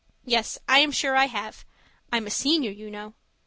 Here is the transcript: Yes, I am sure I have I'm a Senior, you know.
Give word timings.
Yes, 0.25 0.57
I 0.67 0.79
am 0.79 0.91
sure 0.91 1.15
I 1.15 1.25
have 1.25 1.63
I'm 2.11 2.25
a 2.25 2.31
Senior, 2.31 2.71
you 2.71 2.89
know. 2.89 3.13